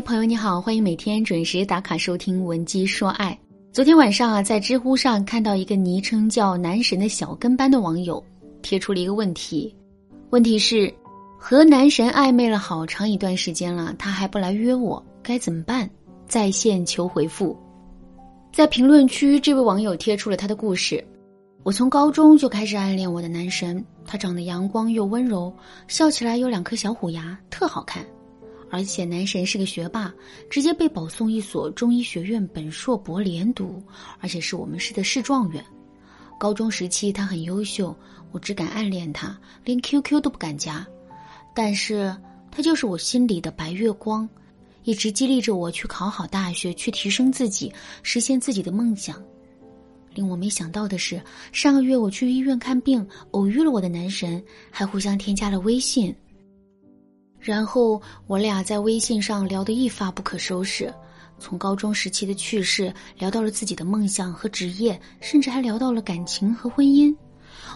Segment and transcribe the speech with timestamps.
[0.00, 3.32] 朋友你好，欢迎每天准时打卡收听《文姬说爱》。
[3.74, 8.22] 昨天晚上啊，在知乎上看到一个昵称叫“男神”的小跟班的网友
[8.62, 9.74] 贴出了一个问题，
[10.30, 10.92] 问题是
[11.36, 15.88] 和男神暧昧了好长一段时间了，他还不来约我，该怎么办？
[16.28, 17.56] 在线求回复。
[18.52, 21.04] 在评论区，这位网友贴出了他的故事：
[21.64, 25.52] 我从高中就开始暗恋我的男神，他长得阳光又温柔，
[25.88, 28.06] 笑起来有两颗小虎牙，特好看。
[28.70, 30.12] 而且男神是个学霸，
[30.50, 33.82] 直接被保送一所中医学院本硕博连读，
[34.20, 35.64] 而且是我们市的市状元。
[36.38, 37.96] 高中时期他很优秀，
[38.30, 40.86] 我只敢暗恋他，连 QQ 都不敢加。
[41.54, 42.14] 但是
[42.50, 44.28] 他就是我心里的白月光，
[44.84, 49.20] 一直激励着我去考好大学，去提升自己，实现自己的梦想。
[50.14, 51.20] 令我没想到的是，
[51.52, 56.14] 上个月我去医院看病，偶遇了我的男神，还互相添加了微信。
[57.48, 60.92] 然后我俩在微信上聊得一发不可收拾，
[61.38, 67.10] 从高中时期的趣事聊到了自己的梦想和职业，甚至还聊到了感情和婚姻。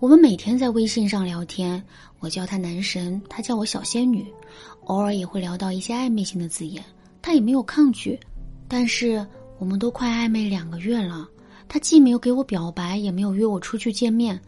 [0.00, 1.82] 我们每天在微信上聊天，
[2.18, 4.30] 我叫他男神，他叫我小仙女，
[4.84, 6.84] 偶尔也会聊到一些暧昧性的字眼，
[7.22, 8.20] 他也没有抗拒。
[8.68, 9.26] 但是
[9.58, 11.26] 我们都快暧昧两个月了，
[11.66, 14.38] 他既没有给我表白，也没有约我出去见面，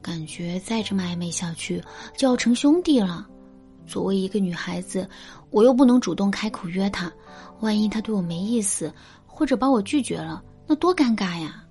[0.00, 1.82] 感觉再这么暧昧下去
[2.16, 3.26] 就要成兄弟了。
[3.90, 5.06] 作为一个女孩子，
[5.50, 7.12] 我又不能主动开口约他，
[7.58, 8.92] 万一他对我没意思，
[9.26, 11.64] 或者把我拒绝了，那多尴尬呀！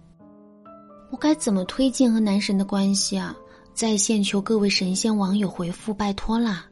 [1.10, 3.34] 我该怎么推进和男神的关系啊？
[3.74, 6.66] 在线求各位神仙网友回复，拜托啦！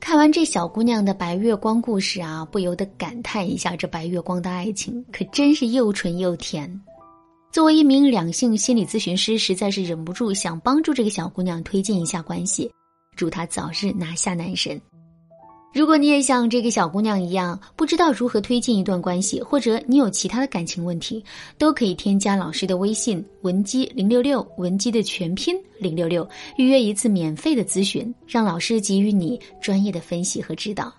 [0.00, 6.80] 看完这小姑娘的白月光故事啊，不由得感叹一下，这白月光的爱情可真是又纯又甜。
[7.50, 12.70] 作为一名两性心理咨询师，实在是忍不住想帮助这个小姑娘推进一下关系。
[13.18, 14.80] 祝她早日拿下男神。
[15.74, 21.22] 如果你也像这个小姑娘一样，不知道如何推进一段关系，或者你有其他的感情问题，
[21.58, 26.26] 都可以添加老师的微信文姬零六六，文姬的全拼零六六，
[26.56, 30.90] 预约一次免费的咨询，让老师给予你专业的分析和指导。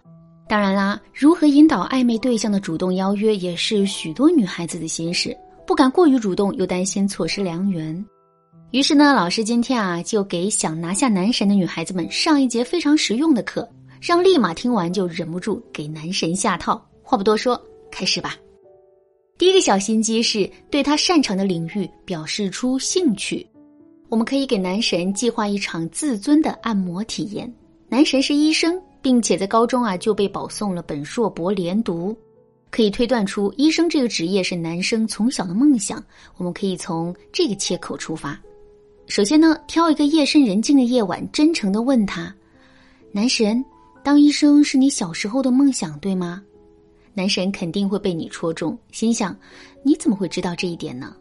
[0.48, 8.06] 当然啦，如何引导暧昧对象的主动邀约，也是许多女孩子的心事，不敢过于主动，又担心错失良缘。
[8.72, 13.68] 于是呢，老师今天啊，就给想拿下男神的女孩子们上一节非常实用的课，
[14.00, 16.80] 让立马听完就忍不住给男神下套。
[17.02, 17.60] 话不多说，
[17.90, 18.36] 开始吧。
[19.40, 23.44] 第一个小心机是对他擅长的领域表示出兴趣。
[24.08, 27.52] 我们可以给男神计划一场自尊的按摩体验。
[27.88, 32.16] 男神是医生，并且在高中啊就被保送了本硕博连读，
[32.70, 36.04] 可以推断出医生这个职业是男生从小的梦想。
[36.38, 38.40] 我们可以从这个切口出发。
[39.10, 42.34] 首先呢，挑一个夜深人静的夜晚，真诚的问他
[43.12, 43.66] ：“男神，
[44.04, 46.44] 当医生是你小时候的梦想，对吗？”
[47.16, 49.36] 男神肯定会被你戳中，心想
[49.82, 51.16] ：“你怎么会知道这一点呢？”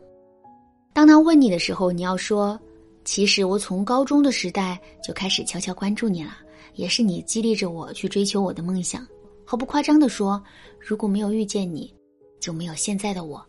[0.93, 2.61] 当他问你的时候，你要说
[3.07, 6.37] ：“其实我从高中的时代就开始悄悄关注你了，
[6.75, 9.05] 也是你激励着我去追求我的梦想。”
[9.47, 10.41] 毫不夸张的说
[10.79, 11.91] ：“如果没有遇见你，
[12.39, 13.43] 就没有现在的我。”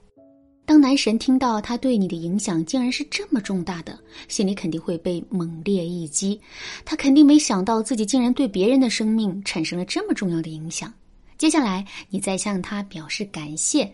[0.69, 3.97] 当男神听到他对你的影响竟然是这么重大的，
[4.28, 6.40] 心里肯定会被猛烈一击。
[6.85, 10.94] 他肯定没想到自己竟然对别人的生命产生了这么重要的影响。
[11.40, 13.91] 接下来，你再向他表示感谢，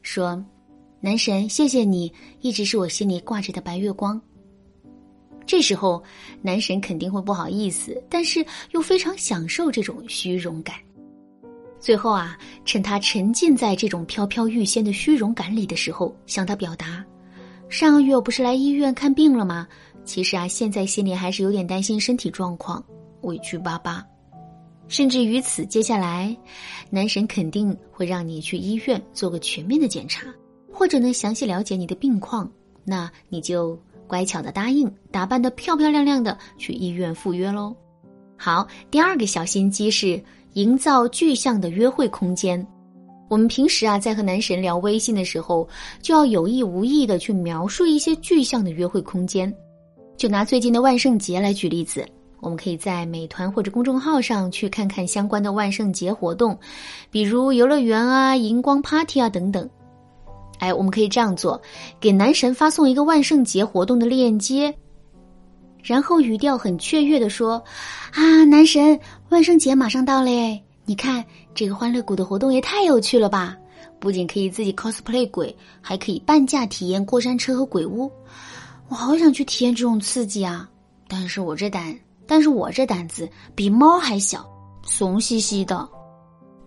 [0.00, 0.40] 说
[1.02, 4.22] ：“男神，谢谢你，一直是我心里挂着的白月光。”
[5.44, 6.00] 这时候，
[6.40, 10.76] 男神肯定会不好意思，但是又非常享受这种虚荣感。
[11.86, 17.04] 最后啊，趁他沉浸在这种飘飘欲仙的虚荣感里的时候，向他表达：
[17.68, 19.68] 上个月我不是来医院看病了吗？
[20.04, 22.84] 其实啊，现在心里还是有点担心身体状况，
[23.20, 24.04] 委屈巴巴。
[24.88, 26.36] 甚至于此，接下来，
[26.90, 30.26] 男神肯定会让你去医院做个全面的检查，
[30.72, 32.50] 或者呢，详细了解你的病况。
[32.84, 37.76] 那你就乖巧的答应，打扮的漂漂亮亮的去医院赴约喽。
[38.36, 40.20] 好，第二个小心机是。
[40.56, 42.66] 营造具象的约会空间。
[43.28, 45.68] 我们平时啊，在和男神聊微信的时候，
[46.00, 49.52] 就要有意无意的去描述一些具象的约会空间。
[50.16, 52.06] 就拿最近的万圣节来举例子，
[52.40, 56.58] 我们可以在美团或者公众号上去看看相关的万圣节活动，
[57.10, 59.68] 比如游乐园啊、荧光 party 啊等等。
[60.58, 61.60] 哎，我们可以这样做：
[62.00, 64.74] 给男神发送一个万圣节活动的链接。
[65.82, 67.62] 然后语调很雀跃的说
[68.12, 70.60] ：“啊，男神，万圣节马上到嘞！
[70.84, 71.24] 你看
[71.54, 73.56] 这个欢乐谷的活动也太有趣了吧！
[73.98, 78.10] 不仅可以自己 cosplay 鬼，还可以半价体验过山车和鬼屋。
[78.88, 80.68] 我好想去体验这种刺激啊！
[81.08, 84.48] 但是我这胆，但是我这胆子比猫还小，
[84.84, 85.88] 怂兮兮的。”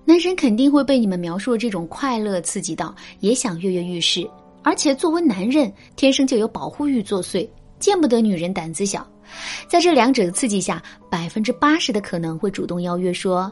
[0.05, 4.27] 男神肯定会被你们描述的这种快乐刺激到，也想跃跃欲试。
[4.63, 7.47] 而且作为男人，天生就有保护欲作祟，
[7.79, 9.05] 见不得女人胆子小。
[9.67, 13.51] 在这两者的刺激下，百分之八十的可能会主动邀约说：“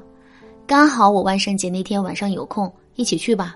[0.66, 3.56] 刚好我万圣节那天晚上有空，一起去吧。”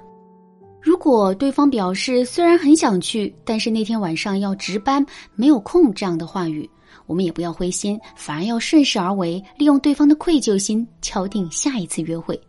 [0.82, 6.68] 如果对方表示虽然很想去，但是那天晚上要值班，没有空这样的话语，
[7.06, 12.40] 我们也不要灰心，反而要顺势而为，利用对方的愧疚心，敲定下一次约会。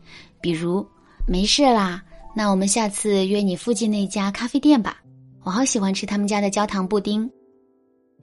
[0.40, 0.86] 比如，
[1.26, 2.02] 没事啦，
[2.34, 4.96] 那我们下次约你附近那家咖啡店吧，
[5.44, 7.30] 我好喜欢吃他们家的焦糖布丁。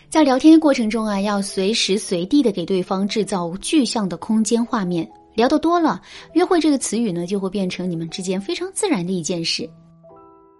[0.09, 5.07] 在聊天过程中啊，要随时随地的给对方制造具象的空间画面。
[5.35, 6.01] 聊得多了，
[6.33, 9.69] 约会这个词语呢，就会变成你们之间非常自然的一件事。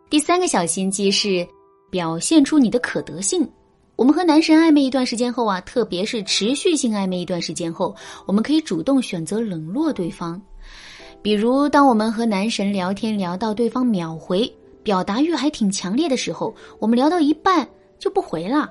[0.08, 1.46] 第三个小心机是
[1.90, 3.46] 表现出你的可得性。
[3.96, 7.94] 我们和男神暧昧一段时间后啊，特别是持续性暧昧一段时间后，
[8.28, 10.40] 我们可以主动选择冷落对方。
[11.24, 14.50] 比如，当我们和男神聊天聊到对方秒回，
[14.84, 17.68] 表达欲还挺强烈的时候，我们聊到一半
[17.98, 18.70] 就不回了，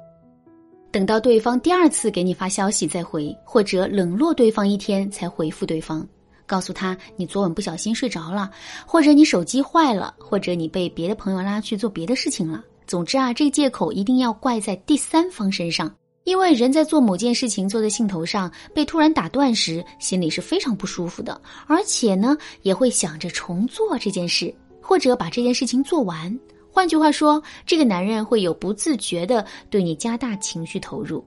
[0.90, 6.06] 等到对方第二次给你发消息再回，或者冷落对方一天才回复对方，
[6.46, 8.50] 告诉他你昨晚不小心睡着了，
[8.86, 12.64] 或者你手机坏了，或者你被别的朋友拉去做别的事情了。
[12.86, 15.94] 总之啊，这个借口一定要怪在第三方身上。
[16.24, 26.38] 因为人在做某件事情做的兴头上被突然打断时，心里是非常不舒服的，而且呢也会想着重做这件事，或者把这件事情做完。
[26.70, 31.24] 换句话说，这个男人会有不自觉的对你加大情绪投入。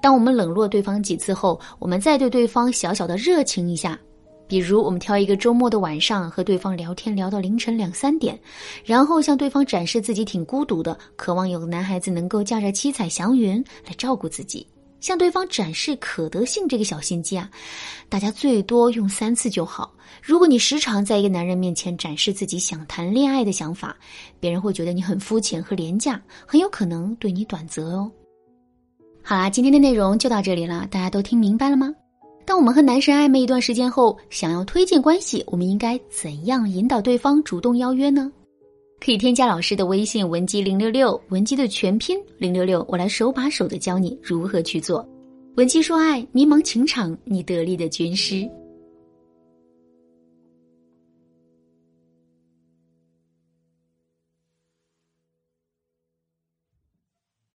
[0.00, 3.98] 当我们冷落对方几次后，我们再对对方小小的热情一下。
[4.48, 8.38] 比如，我们挑一个周末的晚上和对方聊天，聊到凌晨两三点，
[8.84, 14.66] 然后向对方展示自己挺孤独的，渴望有个男孩子能够驾着七彩祥云来照顾自己，
[15.02, 17.50] 向对方展示可得性这个小心机啊，
[18.08, 19.92] 大家最多用三次就好。
[20.22, 23.94] 如果你时常在一个男人面前展示自己想谈恋爱的想法，
[24.38, 28.10] 别人会觉得你很肤浅和廉价，很有可能对你短择哦。
[29.22, 31.92] 好啦，今天的内容就到这里了，大家都听明白了吗？
[32.44, 38.30] 当我们和男神暧昧一段时间后，想要推进关系，我们应该怎样引导对方主动邀约呢？
[39.04, 45.04] 可以添加老师的微信文姬零六六，文姬的全拼零六六，我来手把手的教你如何去做。
[45.56, 48.48] 文姬说爱，迷茫情场，你得力的军师。